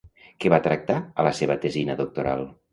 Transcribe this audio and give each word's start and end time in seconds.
Què 0.45 0.51
va 0.53 0.59
tractar 0.67 0.97
a 1.01 1.27
la 1.29 1.35
seva 1.43 1.61
tesina 1.67 2.01
doctoral? 2.05 2.47